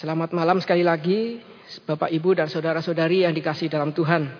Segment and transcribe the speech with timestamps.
[0.00, 1.44] Selamat malam sekali lagi
[1.84, 4.32] Bapak Ibu dan saudara-saudari yang dikasih dalam Tuhan.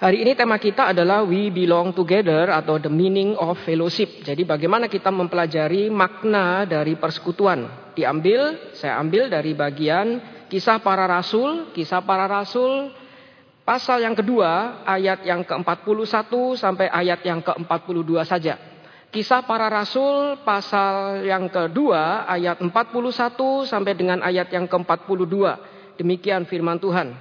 [0.00, 4.24] Hari ini tema kita adalah We Belong Together atau The Meaning of Fellowship.
[4.24, 7.92] Jadi bagaimana kita mempelajari makna dari persekutuan.
[7.92, 11.68] Diambil, saya ambil dari bagian kisah para rasul.
[11.76, 12.88] Kisah para rasul
[13.68, 18.56] pasal yang kedua ayat yang ke-41 sampai ayat yang ke-42 saja.
[19.08, 22.68] Kisah para Rasul pasal yang kedua ayat 41
[23.64, 25.32] sampai dengan ayat yang ke-42.
[25.96, 27.16] Demikian firman Tuhan.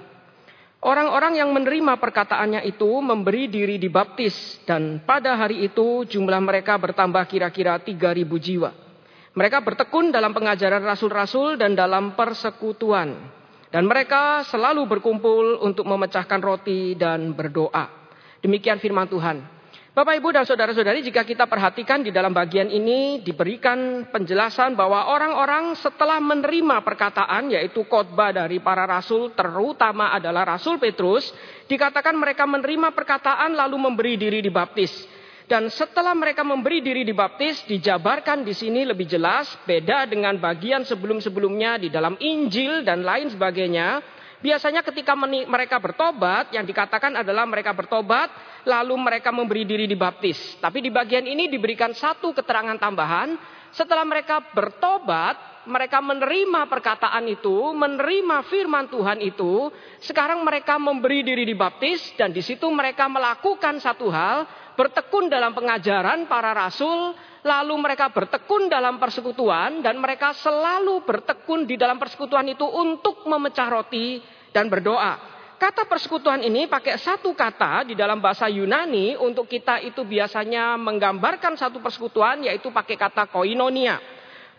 [0.83, 7.23] Orang-orang yang menerima perkataannya itu memberi diri dibaptis dan pada hari itu jumlah mereka bertambah
[7.23, 8.71] kira-kira 3000 jiwa.
[9.31, 13.15] Mereka bertekun dalam pengajaran rasul-rasul dan dalam persekutuan.
[13.71, 18.11] Dan mereka selalu berkumpul untuk memecahkan roti dan berdoa.
[18.43, 19.56] Demikian firman Tuhan.
[19.97, 25.73] Bapak Ibu dan saudara-saudari jika kita perhatikan di dalam bagian ini diberikan penjelasan bahwa orang-orang
[25.73, 31.33] setelah menerima perkataan yaitu khotbah dari para rasul terutama adalah Rasul Petrus
[31.65, 34.93] dikatakan mereka menerima perkataan lalu memberi diri dibaptis.
[35.49, 41.81] Dan setelah mereka memberi diri dibaptis dijabarkan di sini lebih jelas beda dengan bagian sebelum-sebelumnya
[41.81, 44.05] di dalam Injil dan lain sebagainya
[44.37, 48.29] Biasanya ketika mereka bertobat, yang dikatakan adalah mereka bertobat,
[48.69, 50.61] lalu mereka memberi diri dibaptis.
[50.61, 53.33] Tapi di bagian ini diberikan satu keterangan tambahan,
[53.73, 59.73] setelah mereka bertobat, mereka menerima perkataan itu, menerima firman Tuhan itu,
[60.05, 64.45] sekarang mereka memberi diri dibaptis dan di situ mereka melakukan satu hal,
[64.77, 67.17] bertekun dalam pengajaran para rasul,
[67.47, 73.71] lalu mereka bertekun dalam persekutuan dan mereka selalu bertekun di dalam persekutuan itu untuk memecah
[73.71, 74.19] roti
[74.51, 75.39] dan berdoa.
[75.57, 81.57] Kata persekutuan ini pakai satu kata di dalam bahasa Yunani untuk kita itu biasanya menggambarkan
[81.57, 83.97] satu persekutuan yaitu pakai kata koinonia.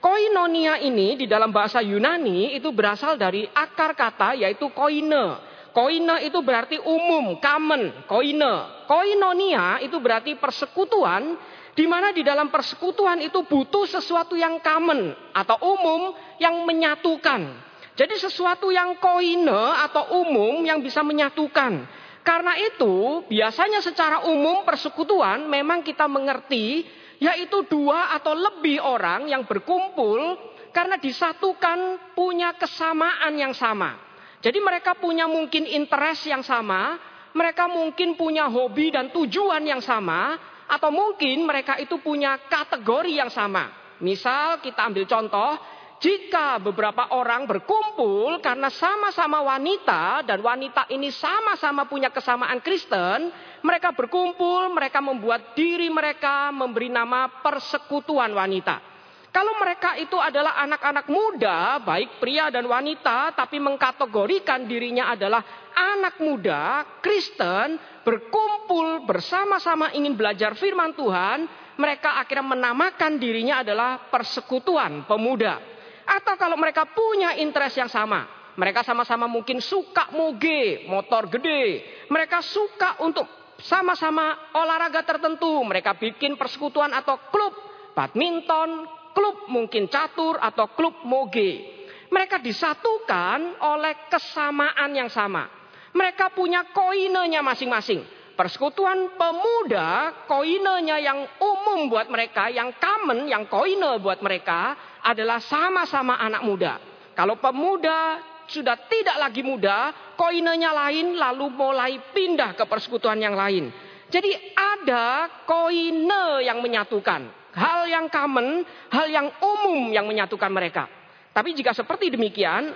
[0.03, 5.39] Koinonia ini di dalam bahasa Yunani itu berasal dari akar kata yaitu koine.
[5.71, 8.87] Koine itu berarti umum, common, koine.
[8.91, 11.39] Koinonia itu berarti persekutuan
[11.79, 16.11] di mana di dalam persekutuan itu butuh sesuatu yang common atau umum
[16.43, 17.55] yang menyatukan.
[17.95, 21.87] Jadi sesuatu yang koine atau umum yang bisa menyatukan.
[22.27, 26.83] Karena itu biasanya secara umum persekutuan memang kita mengerti
[27.23, 30.35] yaitu dua atau lebih orang yang berkumpul
[30.75, 33.95] karena disatukan punya kesamaan yang sama.
[34.43, 36.99] Jadi mereka punya mungkin interest yang sama,
[37.39, 43.33] mereka mungkin punya hobi dan tujuan yang sama, atau mungkin mereka itu punya kategori yang
[43.33, 43.73] sama.
[43.99, 45.59] Misal kita ambil contoh,
[45.99, 53.35] jika beberapa orang berkumpul karena sama-sama wanita dan wanita ini sama-sama punya kesamaan Kristen,
[53.67, 58.88] mereka berkumpul, mereka membuat diri mereka memberi nama persekutuan wanita.
[59.29, 65.45] Kalau mereka itu adalah anak-anak muda, baik pria dan wanita, tapi mengkategorikan dirinya adalah
[65.77, 71.45] anak muda Kristen, berkumpul bersama-sama ingin belajar firman Tuhan,
[71.77, 75.61] mereka akhirnya menamakan dirinya adalah persekutuan pemuda.
[76.09, 78.25] Atau kalau mereka punya interest yang sama,
[78.57, 83.29] mereka sama-sama mungkin suka moge, motor gede, mereka suka untuk
[83.61, 87.55] sama-sama olahraga tertentu, mereka bikin persekutuan atau klub
[87.93, 91.75] badminton, klub mungkin catur atau klub moge.
[92.15, 95.51] Mereka disatukan oleh kesamaan yang sama.
[95.91, 98.07] Mereka punya koinenya masing-masing.
[98.39, 106.15] Persekutuan pemuda, koinenya yang umum buat mereka, yang common, yang koine buat mereka adalah sama-sama
[106.23, 106.79] anak muda.
[107.19, 113.75] Kalau pemuda sudah tidak lagi muda, koinenya lain lalu mulai pindah ke persekutuan yang lain.
[114.07, 117.38] Jadi ada koine yang menyatukan.
[117.57, 120.85] Hal yang common, hal yang umum yang menyatukan mereka.
[121.33, 122.75] Tapi jika seperti demikian,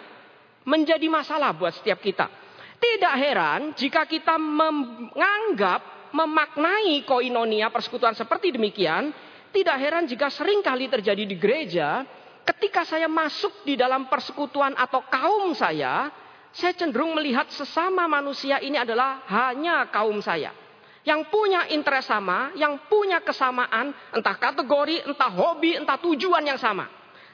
[0.64, 2.30] menjadi masalah buat setiap kita.
[2.78, 9.12] Tidak heran jika kita menganggap, memaknai koinonia persekutuan seperti demikian.
[9.52, 12.08] Tidak heran jika sering kali terjadi di gereja,
[12.48, 16.08] ketika saya masuk di dalam persekutuan atau kaum saya,
[16.56, 20.61] saya cenderung melihat sesama manusia ini adalah hanya kaum saya
[21.02, 26.86] yang punya interest sama, yang punya kesamaan, entah kategori, entah hobi, entah tujuan yang sama.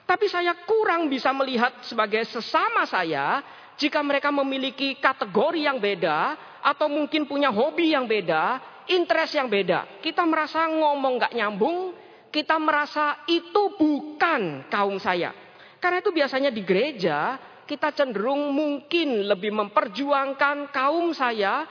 [0.09, 3.45] Tapi saya kurang bisa melihat sebagai sesama saya
[3.77, 6.33] jika mereka memiliki kategori yang beda
[6.65, 8.57] atau mungkin punya hobi yang beda,
[8.89, 10.01] interest yang beda.
[10.01, 11.93] Kita merasa ngomong gak nyambung,
[12.33, 15.37] kita merasa itu bukan kaum saya.
[15.77, 17.37] Karena itu biasanya di gereja
[17.69, 21.69] kita cenderung mungkin lebih memperjuangkan kaum saya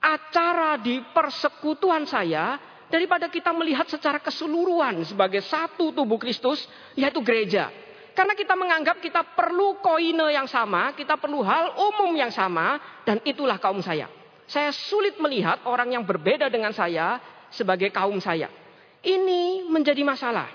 [0.00, 6.62] acara di persekutuan saya daripada kita melihat secara keseluruhan sebagai satu tubuh Kristus
[6.94, 7.70] yaitu gereja.
[8.16, 13.20] Karena kita menganggap kita perlu koine yang sama, kita perlu hal umum yang sama, dan
[13.28, 14.08] itulah kaum saya.
[14.48, 17.20] Saya sulit melihat orang yang berbeda dengan saya
[17.52, 18.48] sebagai kaum saya.
[19.04, 20.48] Ini menjadi masalah.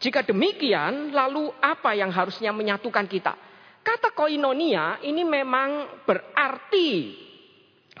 [0.00, 3.36] Jika demikian, lalu apa yang harusnya menyatukan kita?
[3.84, 7.20] Kata koinonia ini memang berarti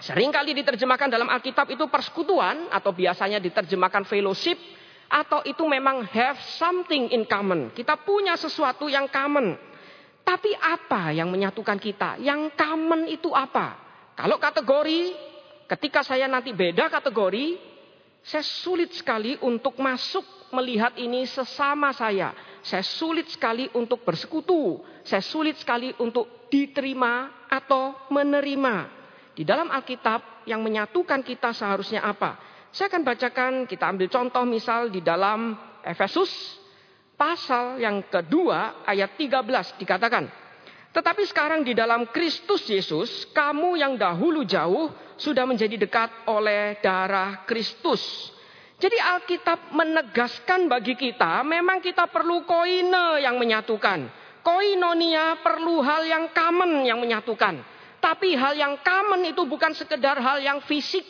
[0.02, 4.58] sering kali diterjemahkan dalam Alkitab itu persekutuan atau biasanya diterjemahkan fellowship
[5.06, 7.70] atau itu memang have something in common.
[7.70, 9.54] Kita punya sesuatu yang common.
[10.24, 12.18] Tapi apa yang menyatukan kita?
[12.18, 13.76] Yang common itu apa?
[14.16, 15.12] Kalau kategori,
[15.68, 17.60] ketika saya nanti beda kategori,
[18.24, 22.32] saya sulit sekali untuk masuk melihat ini sesama saya.
[22.64, 24.80] Saya sulit sekali untuk bersekutu.
[25.04, 29.03] Saya sulit sekali untuk diterima atau menerima.
[29.34, 32.38] Di dalam Alkitab yang menyatukan kita seharusnya apa?
[32.70, 36.30] Saya akan bacakan, kita ambil contoh misal di dalam Efesus
[37.14, 40.26] pasal yang kedua ayat 13 dikatakan.
[40.94, 47.42] Tetapi sekarang di dalam Kristus Yesus, kamu yang dahulu jauh sudah menjadi dekat oleh darah
[47.42, 48.30] Kristus.
[48.78, 54.06] Jadi Alkitab menegaskan bagi kita, memang kita perlu koine yang menyatukan.
[54.44, 57.73] Koinonia perlu hal yang common yang menyatukan.
[58.04, 61.00] Tapi hal yang common itu bukan sekedar hal yang fisik,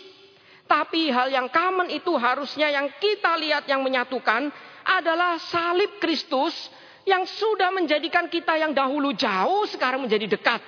[0.70, 4.46] tapi hal yang common itu harusnya yang kita lihat yang menyatukan
[4.86, 6.54] adalah salib Kristus
[7.02, 10.62] yang sudah menjadikan kita yang dahulu jauh sekarang menjadi dekat.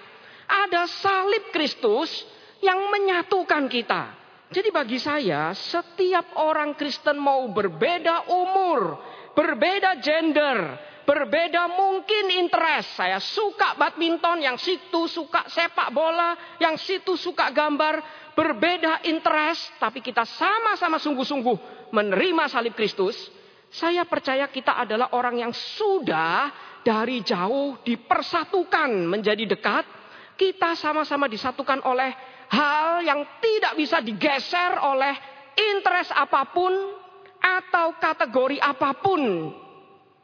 [0.50, 2.11] Ada salib Kristus
[2.58, 4.02] yang menyatukan kita.
[4.50, 8.99] Jadi bagi saya setiap orang Kristen mau berbeda umur,
[9.31, 10.75] berbeda gender,
[11.06, 12.99] berbeda mungkin interest.
[12.99, 18.03] Saya suka badminton, yang situ suka sepak bola, yang situ suka gambar
[18.37, 23.17] berbeda interest, tapi kita sama-sama sungguh-sungguh menerima salib Kristus,
[23.70, 29.87] saya percaya kita adalah orang yang sudah dari jauh dipersatukan menjadi dekat.
[30.37, 32.12] Kita sama-sama disatukan oleh
[32.53, 35.17] hal yang tidak bisa digeser oleh
[35.56, 36.70] interest apa pun
[37.41, 39.23] atau kategori apa pun,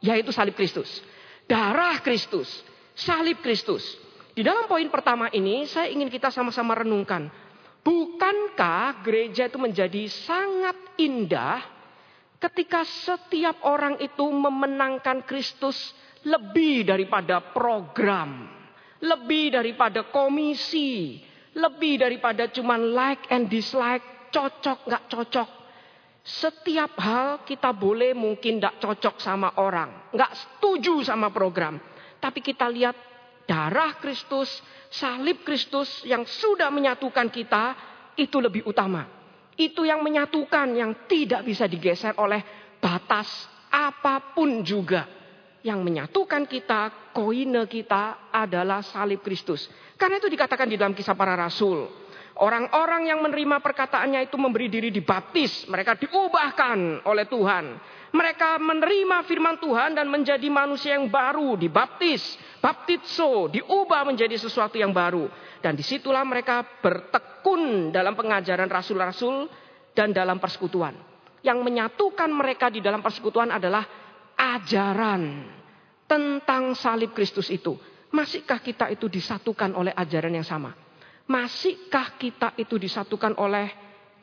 [0.03, 0.99] yaitu salib Kristus,
[1.47, 2.51] darah Kristus,
[2.93, 3.81] salib Kristus.
[4.35, 7.31] Di dalam poin pertama ini, saya ingin kita sama-sama renungkan
[7.83, 11.59] Bukankah gereja itu menjadi sangat indah
[12.39, 15.91] ketika setiap orang itu memenangkan Kristus
[16.23, 18.47] lebih daripada program,
[19.03, 21.19] lebih daripada komisi,
[21.59, 25.49] lebih daripada cuman like and dislike, cocok nggak cocok.
[26.23, 31.75] Setiap hal kita boleh mungkin tidak cocok sama orang, nggak setuju sama program,
[32.23, 32.95] tapi kita lihat
[33.43, 37.75] darah Kristus, salib Kristus yang sudah menyatukan kita
[38.15, 39.03] itu lebih utama.
[39.59, 42.39] Itu yang menyatukan yang tidak bisa digeser oleh
[42.79, 43.27] batas
[43.67, 45.05] apa pun juga.
[45.63, 49.67] Yang menyatukan kita, koine kita adalah salib Kristus.
[49.95, 51.87] Karena itu dikatakan di dalam kisah para rasul.
[52.33, 55.69] Orang-orang yang menerima perkataannya itu memberi diri dibaptis.
[55.69, 57.65] Mereka diubahkan oleh Tuhan.
[58.09, 62.21] Mereka menerima firman Tuhan dan menjadi manusia yang baru, dibaptis,
[62.57, 65.29] baptizo, diubah menjadi sesuatu yang baru.
[65.61, 69.49] Dan di situlah mereka bertekun dalam pengajaran rasul-rasul
[69.93, 70.97] dan dalam persekutuan.
[71.45, 73.85] Yang menyatukan mereka di dalam persekutuan adalah
[74.33, 75.45] ajaran
[76.09, 77.77] tentang salib Kristus itu.
[78.13, 80.82] Masihkah kita itu disatukan oleh ajaran yang sama?
[81.23, 83.71] Masihkah kita itu disatukan oleh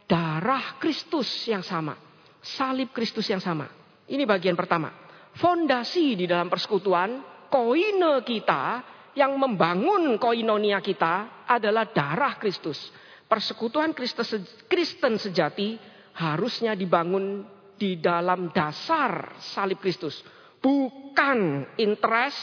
[0.05, 1.97] darah Kristus yang sama?
[2.41, 3.69] Salib Kristus yang sama?
[4.11, 4.93] Ini bagian pertama.
[5.37, 12.91] Fondasi di dalam persekutuan, koine kita yang membangun koinonia kita adalah darah Kristus.
[13.31, 15.79] Persekutuan Kristen sejati
[16.19, 17.47] harusnya dibangun
[17.79, 20.21] di dalam dasar salib Kristus.
[20.61, 22.37] Bukan interest,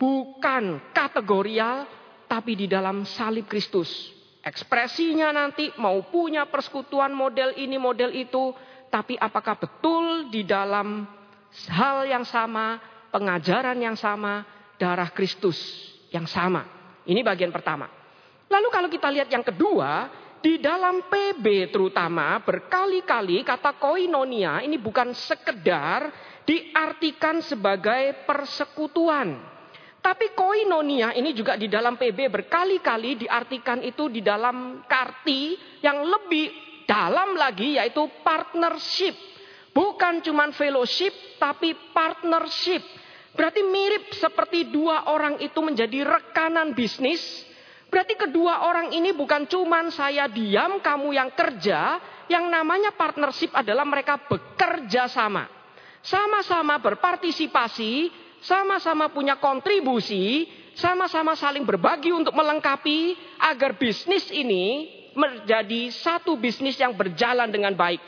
[0.00, 1.84] bukan kategorial,
[2.30, 3.90] tapi di dalam salib Kristus.
[4.46, 8.54] Ekspresinya nanti mau punya persekutuan model ini, model itu,
[8.86, 11.02] tapi apakah betul di dalam
[11.74, 12.78] hal yang sama,
[13.10, 14.46] pengajaran yang sama,
[14.78, 15.58] darah Kristus
[16.14, 16.62] yang sama?
[17.02, 17.90] Ini bagian pertama.
[18.46, 20.08] Lalu kalau kita lihat yang kedua,
[20.40, 26.08] di dalam PB terutama berkali-kali kata koinonia ini bukan sekedar
[26.48, 29.59] diartikan sebagai persekutuan.
[30.00, 36.48] Tapi koinonia ini juga di dalam PB berkali-kali diartikan itu di dalam karti yang lebih
[36.88, 39.12] dalam lagi yaitu partnership.
[39.70, 42.80] Bukan cuma fellowship tapi partnership.
[43.36, 47.22] Berarti mirip seperti dua orang itu menjadi rekanan bisnis.
[47.86, 52.00] Berarti kedua orang ini bukan cuma saya diam, kamu yang kerja.
[52.26, 55.46] Yang namanya partnership adalah mereka bekerja sama.
[56.00, 58.08] Sama-sama berpartisipasi,
[58.40, 66.94] sama-sama punya kontribusi, sama-sama saling berbagi untuk melengkapi agar bisnis ini menjadi satu bisnis yang
[66.94, 68.00] berjalan dengan baik.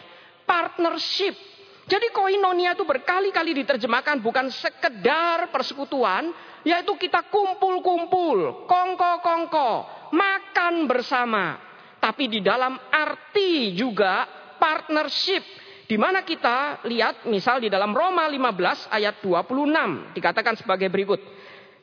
[0.47, 1.35] Partnership.
[1.83, 6.31] Jadi koinonia itu berkali-kali diterjemahkan bukan sekedar persekutuan,
[6.63, 9.71] yaitu kita kumpul-kumpul, kongko-kongko,
[10.15, 11.59] makan bersama.
[11.99, 14.27] Tapi di dalam arti juga
[14.63, 15.62] partnership
[15.93, 21.21] di mana kita lihat misal di dalam Roma 15 ayat 26 dikatakan sebagai berikut.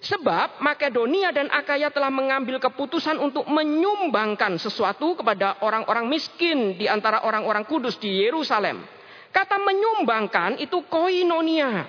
[0.02, 7.22] Sebab Makedonia dan Akaya telah mengambil keputusan untuk menyumbangkan sesuatu kepada orang-orang miskin di antara
[7.22, 8.82] orang-orang kudus di Yerusalem.
[9.30, 11.86] Kata menyumbangkan itu koinonia.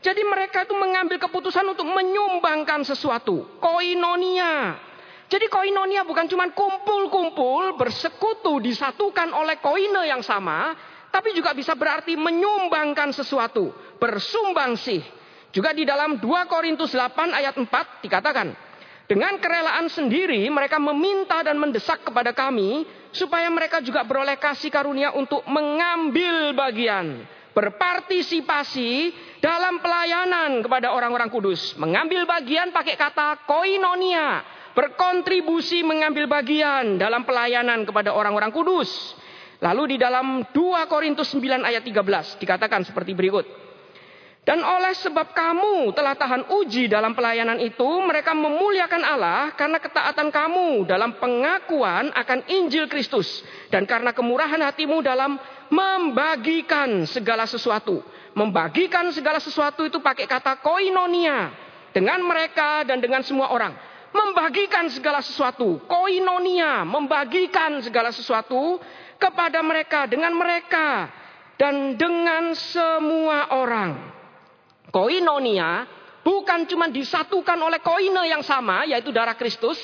[0.00, 3.60] Jadi mereka itu mengambil keputusan untuk menyumbangkan sesuatu.
[3.60, 4.80] Koinonia.
[5.28, 10.72] Jadi koinonia bukan cuma kumpul-kumpul, bersekutu, disatukan oleh koine yang sama.
[11.10, 13.74] Tapi juga bisa berarti menyumbangkan sesuatu.
[13.98, 15.02] Bersumbangsih.
[15.50, 17.66] Juga di dalam 2 Korintus 8 ayat 4
[18.06, 18.54] dikatakan.
[19.10, 22.86] Dengan kerelaan sendiri mereka meminta dan mendesak kepada kami.
[23.10, 27.26] Supaya mereka juga beroleh kasih karunia untuk mengambil bagian.
[27.50, 29.10] Berpartisipasi
[29.42, 31.74] dalam pelayanan kepada orang-orang kudus.
[31.74, 34.46] Mengambil bagian pakai kata koinonia.
[34.78, 39.18] Berkontribusi mengambil bagian dalam pelayanan kepada orang-orang kudus.
[39.60, 43.44] Lalu di dalam 2 Korintus 9 ayat 13 dikatakan seperti berikut.
[44.40, 50.32] Dan oleh sebab kamu telah tahan uji dalam pelayanan itu, mereka memuliakan Allah karena ketaatan
[50.32, 53.44] kamu dalam pengakuan akan Injil Kristus.
[53.68, 55.36] Dan karena kemurahan hatimu dalam
[55.68, 58.00] membagikan segala sesuatu.
[58.32, 61.52] Membagikan segala sesuatu itu pakai kata koinonia.
[61.92, 63.76] Dengan mereka dan dengan semua orang.
[64.10, 65.84] Membagikan segala sesuatu.
[65.84, 66.88] Koinonia.
[66.88, 68.80] Membagikan segala sesuatu
[69.20, 71.12] kepada mereka, dengan mereka,
[71.60, 74.10] dan dengan semua orang.
[74.88, 75.84] Koinonia
[76.24, 79.76] bukan cuma disatukan oleh koine yang sama, yaitu darah Kristus,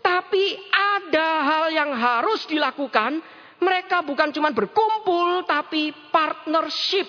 [0.00, 3.20] tapi ada hal yang harus dilakukan.
[3.58, 7.06] Mereka bukan cuma berkumpul, tapi partnership,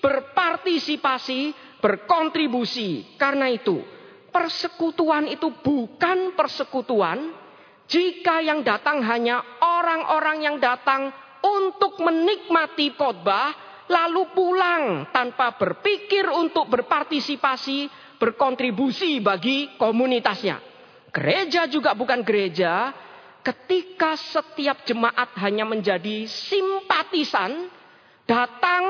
[0.00, 3.20] berpartisipasi, berkontribusi.
[3.20, 3.84] Karena itu,
[4.32, 7.36] persekutuan itu bukan persekutuan
[7.90, 11.10] jika yang datang hanya orang-orang yang datang
[11.42, 13.50] untuk menikmati khotbah,
[13.90, 17.90] lalu pulang tanpa berpikir untuk berpartisipasi,
[18.22, 20.62] berkontribusi bagi komunitasnya.
[21.10, 22.94] Gereja juga bukan gereja
[23.42, 27.66] ketika setiap jemaat hanya menjadi simpatisan,
[28.22, 28.84] datang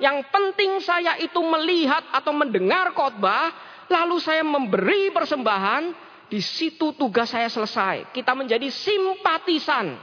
[0.00, 3.52] yang penting saya itu melihat atau mendengar khotbah,
[3.92, 8.10] lalu saya memberi persembahan, di situ tugas saya selesai.
[8.10, 9.94] Kita menjadi simpatisan.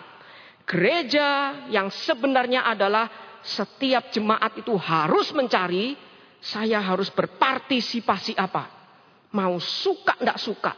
[0.64, 3.12] Gereja yang sebenarnya adalah
[3.44, 6.00] setiap jemaat itu harus mencari,
[6.40, 8.72] saya harus berpartisipasi apa.
[9.36, 10.72] Mau suka tidak suka,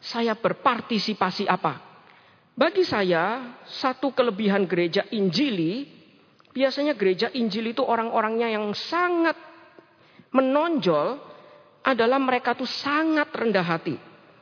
[0.00, 1.84] saya berpartisipasi apa.
[2.56, 5.86] Bagi saya, satu kelebihan gereja Injili,
[6.56, 9.36] biasanya gereja Injili itu orang-orangnya yang sangat
[10.32, 11.20] menonjol
[11.84, 13.96] adalah mereka tuh sangat rendah hati.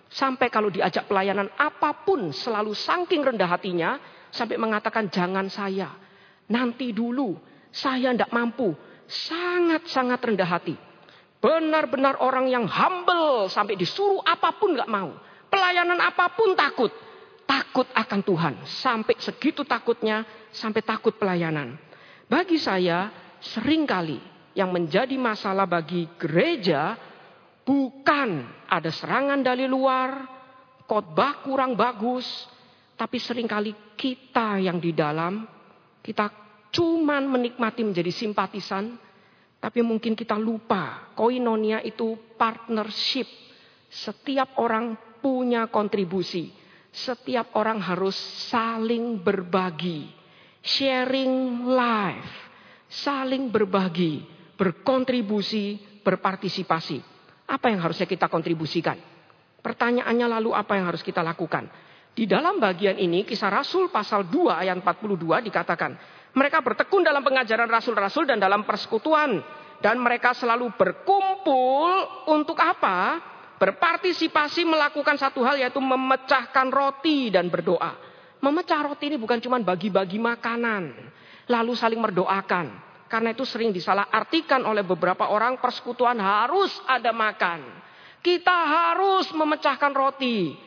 [0.07, 3.99] Sampai kalau diajak pelayanan apa pun selalu saking rendah hatinya.
[4.31, 5.91] Sampai mengatakan jangan saya.
[6.51, 7.35] Nanti dulu
[7.75, 8.75] saya tidak mampu.
[9.07, 10.77] Sangat-sangat rendah hati.
[11.39, 15.15] Benar-benar orang yang humble sampai disuruh apa pun nggak mau.
[15.47, 16.91] Pelayanan apa pun takut.
[17.47, 18.55] Takut akan Tuhan.
[18.67, 21.79] Sampai segitu takutnya, sampai takut pelayanan.
[22.27, 24.19] Bagi saya, sering kali
[24.59, 26.99] yang menjadi masalah bagi gereja
[27.67, 30.23] Bukan ada serangan dari luar,
[30.87, 32.23] khotbah kurang bagus,
[32.95, 35.43] tapi sering kali kita yang di dalam,
[35.99, 36.31] kita
[36.71, 38.95] cuman menikmati menjadi simpatisan,
[39.59, 43.27] tapi mungkin kita lupa koinonia itu partnership.
[43.91, 46.55] Setiap orang punya kontribusi.
[46.95, 48.15] Setiap orang harus
[48.47, 50.07] saling berbagi.
[50.63, 52.35] Sharing life.
[52.87, 54.23] Saling berbagi.
[54.55, 57.16] Berkontribusi, berpartisipasi.
[57.47, 58.99] Apa yang harusnya kita kontribusikan?
[59.63, 61.67] Pertanyaannya lalu apa yang harus kita lakukan?
[62.17, 65.93] Di dalam bagian ini kisah Rasul pasal 2 ayat 42 dikatakan.
[66.37, 69.41] Mereka bertekun dalam pengajaran Rasul-Rasul dan dalam persekutuan.
[69.77, 71.93] Dan mereka selalu berkumpul
[72.33, 73.21] untuk apa?
[73.61, 77.97] Berpartisipasi melakukan satu hal yaitu memecahkan roti dan berdoa.
[78.41, 80.93] Memecah roti ini bukan cuma bagi-bagi makanan.
[81.49, 82.86] Lalu saling mendoakan.
[83.07, 87.63] Karena itu sering disalah artikan oleh beberapa orang persekutuan harus ada makan.
[88.19, 90.59] Kita harus memecahkan roti.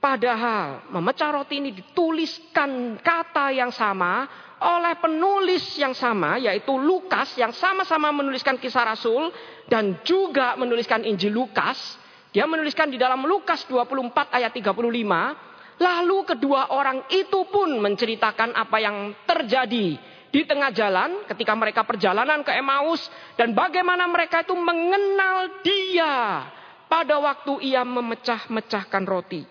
[0.00, 4.24] Padahal memecah roti ini dituliskan kata yang sama
[4.60, 9.28] oleh penulis yang sama yaitu Lukas yang sama-sama menuliskan kisah Rasul
[9.68, 11.98] dan juga menuliskan Injil Lukas.
[12.30, 15.80] Dia menuliskan di dalam Lukas 24 ayat 35.
[15.80, 19.98] Lalu kedua orang itu pun menceritakan apa yang terjadi
[20.30, 23.02] di tengah jalan ketika mereka perjalanan ke Emmaus
[23.34, 26.46] dan bagaimana mereka itu mengenal dia
[26.90, 29.42] pada waktu ia memecah-mecahkan roti.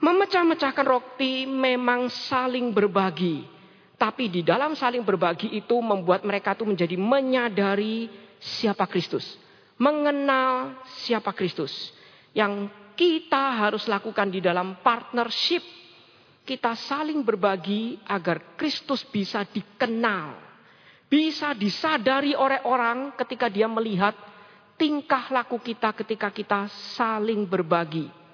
[0.00, 3.48] Memecah-mecahkan roti memang saling berbagi.
[3.96, 9.24] Tapi di dalam saling berbagi itu membuat mereka itu menjadi menyadari siapa Kristus.
[9.80, 11.72] Mengenal siapa Kristus.
[12.36, 15.64] Yang kita harus lakukan di dalam partnership.
[16.44, 20.36] Kita saling berbagi agar Kristus bisa dikenal.
[21.08, 24.12] Bisa disadari oleh orang ketika dia melihat
[24.76, 28.24] tingkah laku kita ketika kita saling berbagi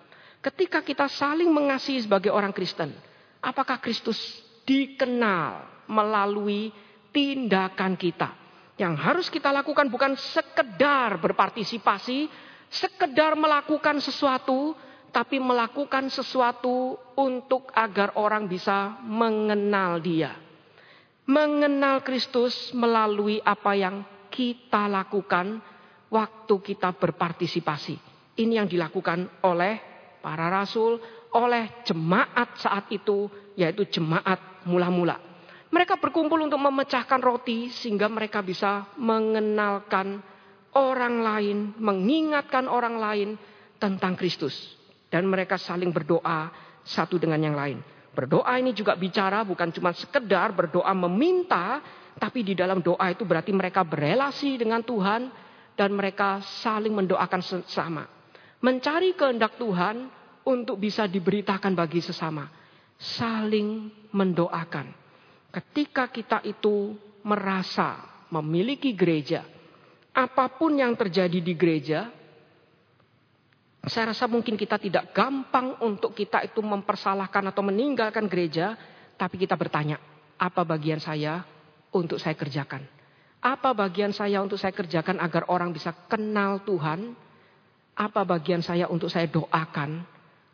[0.40, 2.96] Ketika kita saling mengasihi sebagai orang Kristen,
[3.44, 4.16] apakah Kristus
[4.64, 6.72] dikenal melalui
[7.12, 8.32] tindakan kita?
[8.80, 12.24] Yang harus kita lakukan bukan sekedar berpartisipasi,
[12.72, 14.72] sekedar melakukan sesuatu,
[15.10, 20.34] tapi melakukan sesuatu untuk agar orang bisa mengenal Dia.
[21.26, 25.62] Mengenal Kristus melalui apa yang kita lakukan
[26.10, 27.94] waktu kita berpartisipasi.
[28.38, 29.78] Ini yang dilakukan oleh
[30.22, 30.98] para rasul,
[31.34, 35.18] oleh jemaat saat itu, yaitu jemaat mula-mula.
[35.70, 40.18] Mereka berkumpul untuk memecahkan roti sehingga mereka bisa mengenalkan
[40.74, 43.28] orang lain, mengingatkan orang lain
[43.78, 44.79] tentang Kristus.
[45.10, 46.48] Dan mereka saling berdoa
[46.86, 47.82] satu dengan yang lain.
[48.14, 51.82] Berdoa ini juga bicara bukan cuma sekedar berdoa meminta,
[52.14, 55.30] tapi di dalam doa itu berarti mereka berelasi dengan Tuhan
[55.74, 58.20] dan mereka saling mendoakan sesama
[58.60, 60.08] mencari kehendak Tuhan
[60.44, 62.48] untuk bisa diberitakan bagi sesama.
[63.00, 64.92] Saling mendoakan.
[65.50, 67.96] Ketika kita itu merasa
[68.28, 69.42] memiliki gereja,
[70.12, 72.12] apa pun yang terjadi di gereja,
[73.86, 78.76] saya rasa mungkin kita tidak gampang untuk kita itu mempersalahkan atau meninggalkan gereja,
[79.16, 79.96] tapi kita bertanya,
[80.36, 81.44] apa bagian saya
[81.92, 82.84] untuk saya kerjakan?
[83.40, 87.16] Apa bagian saya untuk saya kerjakan agar orang bisa kenal Tuhan?
[88.00, 90.00] apa bagian saya untuk saya doakan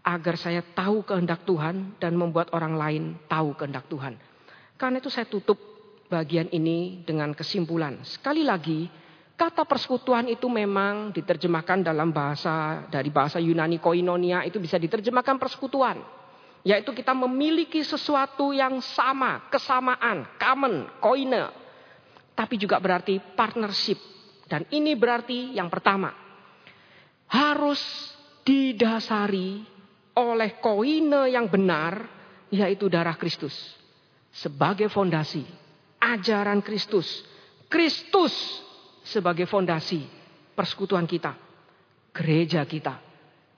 [0.02, 4.18] agar saya tahu kehendak Tuhan dan membuat orang lain tahu kehendak Tuhan.
[4.74, 5.58] Karena itu saya tutup
[6.10, 8.02] bagian ini dengan kesimpulan.
[8.02, 8.90] Sekali lagi,
[9.36, 16.00] kata persekutuan itu memang diterjemahkan dalam bahasa dari bahasa Yunani koinonia itu bisa diterjemahkan persekutuan.
[16.66, 21.46] Yaitu kita memiliki sesuatu yang sama, kesamaan, common, koine.
[22.34, 24.00] Tapi juga berarti partnership.
[24.50, 26.10] Dan ini berarti yang pertama,
[27.30, 27.78] harus
[28.42, 29.62] didasari
[30.18, 32.02] oleh koine yang benar,
[32.50, 33.54] yaitu darah Kristus.
[34.34, 35.46] Sebagai fondasi,
[36.02, 37.22] ajaran Kristus.
[37.70, 38.34] Kristus
[39.06, 40.02] sebagai fondasi
[40.58, 41.38] persekutuan kita.
[42.10, 42.98] Gereja kita.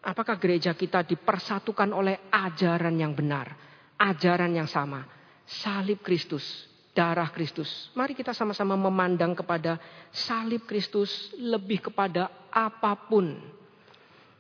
[0.05, 3.55] Apakah gereja kita dipersatukan oleh ajaran yang benar?
[3.99, 5.07] Ajaran yang sama.
[5.49, 6.45] Salib Kristus,
[6.93, 7.91] darah Kristus.
[7.97, 9.81] Mari kita sama-sama memandang kepada
[10.13, 13.59] salib Kristus lebih kepada apa pun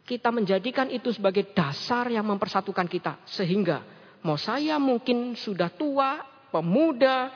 [0.09, 3.21] kita menjadikan itu sebagai dasar yang mempersatukan kita.
[3.29, 3.85] Sehingga
[4.25, 7.29] mau saya mungkin sudah tua, pemuda,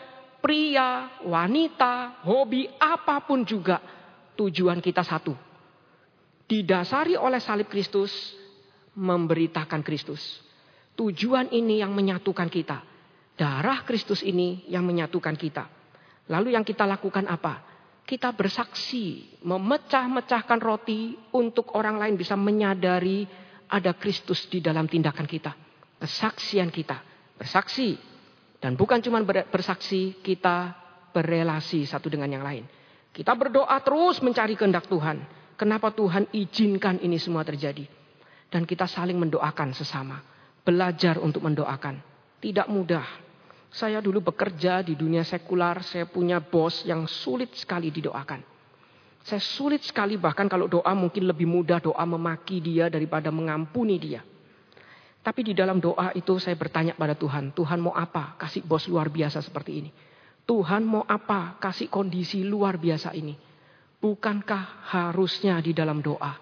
[0.42, 3.78] pria, wanita, hobi, apa pun juga.
[4.34, 5.32] Tujuan kita satu.
[6.44, 8.10] Didasari oleh salib Kristus,
[8.98, 10.20] memberitakan Kristus.
[10.98, 12.82] Tujuan ini yang menyatukan kita.
[13.38, 15.64] Darah Kristus ini yang menyatukan kita.
[16.28, 17.72] Lalu yang kita lakukan apa?
[18.02, 23.24] kita bersaksi, memecah-mecahkan roti untuk orang lain bisa menyadari
[23.70, 25.52] ada Kristus di dalam tindakan kita.
[26.02, 26.98] Kesaksian kita,
[27.38, 28.11] bersaksi.
[28.62, 30.70] Dan bukan cuma bersaksi, kita
[31.10, 32.62] berelasi satu dengan yang lain.
[33.10, 35.18] Kita berdoa terus mencari kehendak Tuhan.
[35.58, 37.84] Kenapa Tuhan izinkan ini semua terjadi?
[38.46, 40.22] Dan kita saling mendoakan sesama.
[40.62, 41.98] Belajar untuk mendoakan.
[42.38, 43.02] Tidak mudah,
[43.72, 48.44] saya dulu bekerja di dunia sekular, saya punya bos yang sulit sekali didoakan.
[49.24, 54.20] Saya sulit sekali bahkan kalau doa mungkin lebih mudah doa memaki dia daripada mengampuni dia.
[55.22, 58.34] Tapi di dalam doa itu saya bertanya pada Tuhan, Tuhan mau apa?
[58.42, 59.90] Kasih bos luar biasa seperti ini.
[60.42, 61.62] Tuhan mau apa?
[61.62, 63.38] Kasih kondisi luar biasa ini.
[64.02, 66.34] Bukankah harusnya di dalam doa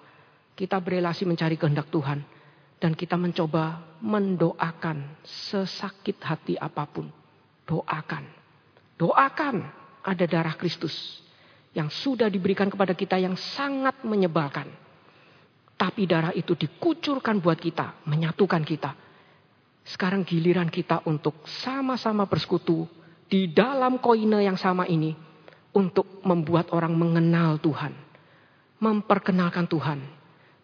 [0.61, 2.21] kita berelasi mencari kehendak Tuhan
[2.77, 7.09] dan kita mencoba mendoakan sesakit hati apa pun
[7.65, 8.25] doakan.
[9.01, 9.57] Doakan
[10.05, 11.25] ada darah Kristus
[11.73, 14.69] yang sudah diberikan kepada kita yang sangat menyebalkan.
[15.81, 18.93] Tapi darah itu dikucurkan buat kita, menyatukan kita.
[19.81, 22.85] Sekarang giliran kita untuk sama-sama bersekutu
[23.25, 25.17] di dalam koine yang sama ini
[25.73, 27.97] untuk membuat orang mengenal Tuhan,
[28.77, 30.05] memperkenalkan Tuhan.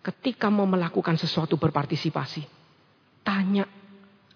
[0.04, 2.44] Ketika mau melakukan sesuatu berpartisipasi,
[3.24, 3.64] tanya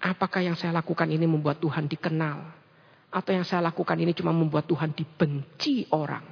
[0.00, 2.40] apakah yang saya lakukan ini membuat Tuhan dikenal
[3.12, 6.24] atau yang saya lakukan ini cuma membuat Tuhan dibenci orang.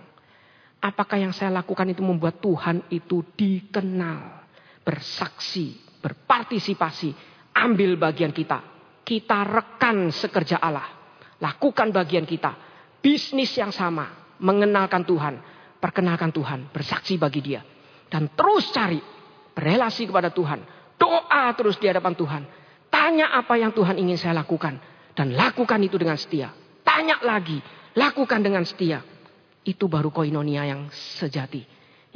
[0.81, 4.38] Apakah yang saya lakukan itu membuat Tuhan itu dikenal?
[4.89, 7.13] Bersaksi, berpartisipasi,
[7.53, 8.65] ambil bagian kita.
[9.05, 10.89] Kita rekan sekerja Allah.
[11.45, 12.57] Lakukan bagian kita.
[13.05, 15.45] Bisnis yang sama, mengenalkan Tuhan,
[15.77, 17.61] perkenalkan Tuhan, bersaksi bagi Dia.
[18.09, 18.97] Dan terus cari
[19.53, 20.65] berelasi kepada Tuhan.
[20.97, 22.43] Doa terus di hadapan Tuhan.
[22.89, 24.81] Tanya apa yang Tuhan ingin saya lakukan.
[25.13, 26.49] Dan lakukan itu dengan setia.
[26.81, 27.61] Tanya lagi,
[27.93, 29.05] lakukan dengan setia.
[29.63, 31.61] Itu baru koinonia yang sejati.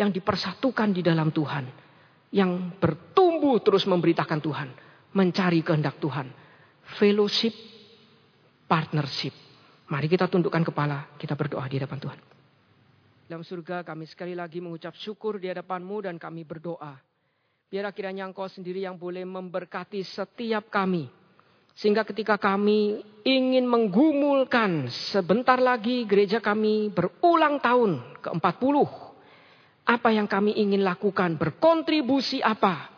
[0.01, 1.83] Yang dipersatukan di dalam Tuhan
[2.33, 4.68] yang bertumbuh terus memberitakan Tuhan,
[5.12, 6.33] mencari kehendak Tuhan.
[6.97, 7.53] Fellowship,
[8.64, 9.37] partnership.
[9.92, 12.18] Mari kita tundukkan kepala, kita berdoa di hadapan Tuhan.
[13.29, 16.97] Dalam surga kami sekali lagi mengucap syukur di hadapanmu dan kami berdoa.
[17.68, 21.09] Biar akhirnya engkau sendiri yang boleh memberkati setiap kami.
[21.73, 28.77] Sehingga ketika kami ingin menggumulkan sebentar lagi gereja kami berulang tahun ke-40
[29.83, 32.90] apa yang kami ingin lakukan, berkontribusi apa.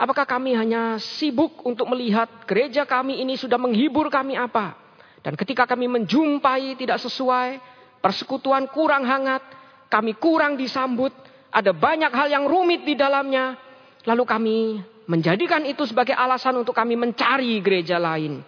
[0.00, 4.76] Apakah kami hanya sibuk untuk melihat gereja kami ini sudah menghibur kami apa?
[5.20, 7.60] Dan ketika kami menjumpai tidak sesuai,
[8.00, 9.44] persekutuan kurang hangat,
[9.92, 11.12] kami kurang disambut,
[11.52, 13.60] ada banyak hal yang rumit di dalamnya,
[14.08, 14.56] lalu kami
[15.04, 18.40] menjadikan itu sebagai alasan untuk kami mencari gereja lain.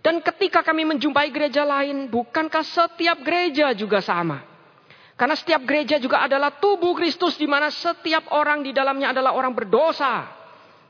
[0.00, 4.53] Dan ketika kami menjumpai gereja lain, bukankah setiap gereja juga sama?
[5.14, 9.54] Karena setiap gereja juga adalah tubuh Kristus di mana setiap orang di dalamnya adalah orang
[9.54, 10.26] berdosa.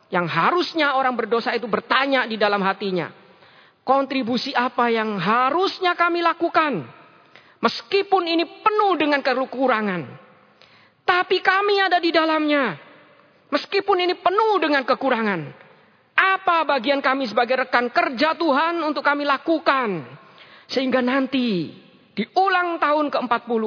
[0.09, 3.13] Yang harusnya orang berdosa itu bertanya di dalam hatinya.
[3.85, 6.89] Kontribusi apa yang harusnya kami lakukan?
[7.61, 10.03] Meskipun ini penuh dengan kekurangan.
[11.05, 12.81] Tapi kami ada di dalamnya.
[13.53, 15.41] Meskipun ini penuh dengan kekurangan.
[16.17, 20.01] Apa bagian kami sebagai rekan kerja Tuhan untuk kami lakukan.
[20.65, 21.77] Sehingga nanti
[22.17, 23.65] di ulang tahun ke-40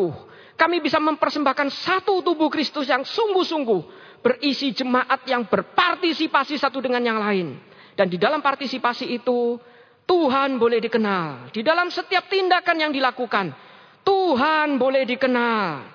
[0.57, 3.81] kami bisa mempersembahkan satu tubuh Kristus yang sungguh-sungguh
[4.25, 7.61] berisi jemaat yang berpartisipasi satu dengan yang lain.
[7.93, 9.61] Dan di dalam partisipasi itu
[10.09, 11.53] Tuhan boleh dikenal.
[11.53, 13.53] Di dalam setiap tindakan yang dilakukan
[14.01, 15.93] Tuhan boleh dikenal.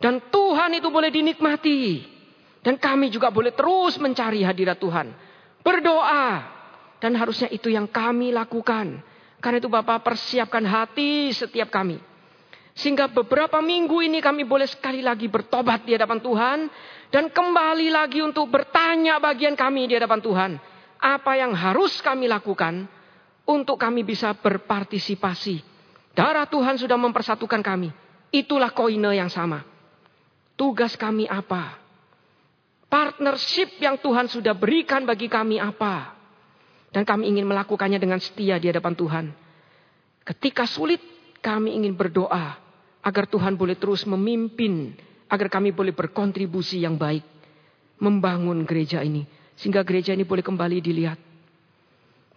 [0.00, 2.00] Dan Tuhan itu boleh dinikmati.
[2.64, 5.12] Dan kami juga boleh terus mencari hadirat Tuhan.
[5.60, 6.48] Berdoa.
[6.96, 9.04] Dan harusnya itu yang kami lakukan.
[9.42, 12.11] Karena itu Bapak persiapkan hati setiap kami
[12.72, 16.58] sehingga beberapa minggu ini kami boleh sekali lagi bertobat di hadapan Tuhan.
[17.12, 20.50] Dan kembali lagi untuk bertanya bagian kami di hadapan Tuhan.
[20.96, 22.88] Apa yang harus kami lakukan
[23.44, 25.60] untuk kami bisa berpartisipasi.
[26.16, 27.92] Darah Tuhan sudah mempersatukan kami.
[28.32, 29.60] Itulah koine yang sama.
[30.56, 31.76] Tugas kami apa?
[32.88, 36.16] Partnership yang Tuhan sudah berikan bagi kami apa?
[36.92, 39.26] Dan kami ingin melakukannya dengan setia di hadapan Tuhan.
[40.24, 41.00] Ketika sulit,
[41.40, 42.61] kami ingin berdoa
[43.02, 44.94] agar Tuhan boleh terus memimpin,
[45.26, 47.26] agar kami boleh berkontribusi yang baik
[48.02, 51.18] membangun gereja ini, sehingga gereja ini boleh kembali dilihat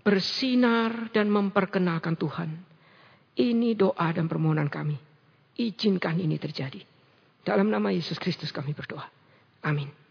[0.05, 2.49] bersinar dan memperkenalkan Tuhan.
[3.35, 4.95] Ini doa dan permohonan kami.
[5.57, 6.79] Izinkan ini terjadi.
[7.41, 9.09] Dalam nama Yesus Kristus kami berdoa.
[9.65, 10.04] Amin.